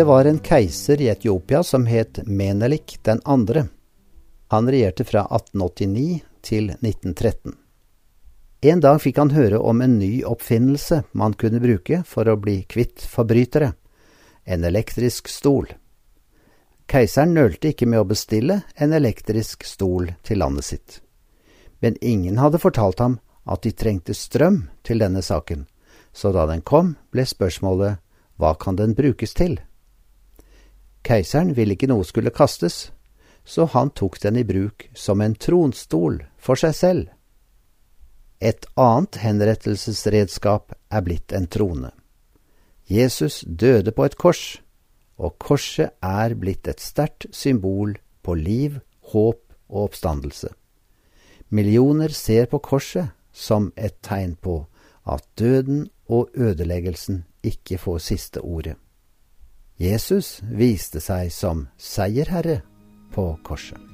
[0.00, 3.66] Det var en keiser i Etiopia som het Menelik den andre.
[4.48, 7.52] Han regjerte fra 1889 til 1913.
[8.60, 12.62] En dag fikk han høre om en ny oppfinnelse man kunne bruke for å bli
[12.64, 13.74] kvitt forbrytere–
[14.56, 15.68] en elektrisk stol.
[16.88, 21.00] Keiseren nølte ikke med å bestille en elektrisk stol til landet sitt.
[21.84, 25.68] Men ingen hadde fortalt ham at de trengte strøm til denne saken,
[26.16, 28.00] så da den kom, ble spørsmålet
[28.40, 29.60] hva kan den brukes til?
[31.06, 32.90] Keiseren ville ikke noe skulle kastes,
[33.44, 37.08] så han tok den i bruk som en tronstol for seg selv.
[38.40, 41.90] Et annet henrettelsesredskap er blitt en trone.
[42.90, 44.60] Jesus døde på et kors,
[45.20, 48.80] og korset er blitt et sterkt symbol på liv,
[49.12, 50.48] håp og oppstandelse.
[51.50, 54.62] Millioner ser på korset som et tegn på
[55.04, 58.76] at døden og ødeleggelsen ikke får siste ordet.
[59.80, 62.58] Jesus viste seg som seierherre
[63.14, 63.89] på korset.